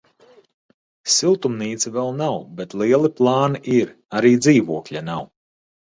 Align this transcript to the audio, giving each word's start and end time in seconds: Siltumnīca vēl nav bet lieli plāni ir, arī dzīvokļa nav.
Siltumnīca 1.15 1.93
vēl 1.99 2.09
nav 2.21 2.37
bet 2.61 2.75
lieli 2.83 3.13
plāni 3.21 3.61
ir, 3.81 3.95
arī 4.21 4.33
dzīvokļa 4.47 5.05
nav. 5.13 5.25